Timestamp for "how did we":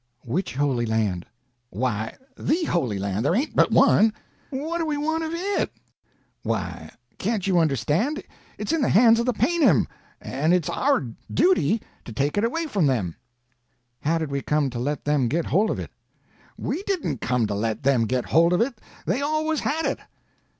13.99-14.41